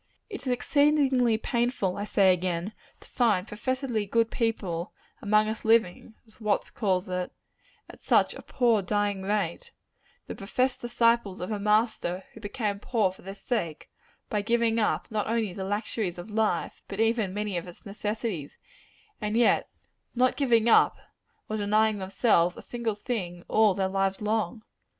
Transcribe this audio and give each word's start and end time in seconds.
It 0.31 0.41
is 0.41 0.47
exceedingly 0.47 1.37
painful, 1.37 1.95
I 1.95 2.05
say 2.05 2.33
again, 2.33 2.73
to 3.01 3.07
find 3.09 3.47
professedly 3.47 4.07
good 4.07 4.31
people 4.31 4.93
among 5.21 5.47
us 5.47 5.63
living, 5.63 6.15
as 6.25 6.41
Watts 6.41 6.71
calls 6.71 7.07
it, 7.07 7.31
at 7.87 8.01
such 8.01 8.33
a 8.33 8.41
poor, 8.41 8.81
dying 8.81 9.21
rate; 9.21 9.71
the 10.25 10.33
professed 10.33 10.81
disciples 10.81 11.39
of 11.39 11.51
a 11.51 11.59
Master 11.59 12.23
who 12.33 12.39
became 12.39 12.79
poor 12.79 13.11
for 13.11 13.21
their 13.21 13.35
sakes, 13.35 13.85
by 14.27 14.41
giving 14.41 14.79
up, 14.79 15.05
not 15.11 15.27
only 15.27 15.53
the 15.53 15.63
luxuries 15.63 16.17
of 16.17 16.31
life, 16.31 16.81
but 16.87 16.99
even 16.99 17.31
many 17.31 17.55
of 17.55 17.67
its 17.67 17.85
necessaries 17.85 18.57
and 19.21 19.37
yet 19.37 19.69
not 20.15 20.35
giving 20.35 20.67
up 20.67 20.97
or 21.47 21.57
denying 21.57 21.99
themselves 21.99 22.57
a 22.57 22.63
single 22.63 22.95
thing 22.95 23.45
all 23.47 23.75
their 23.75 23.87
lives 23.87 24.19
long. 24.19 24.63